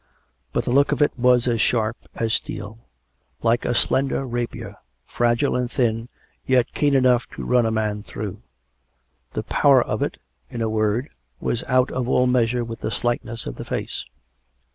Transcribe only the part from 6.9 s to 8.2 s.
enough to run a man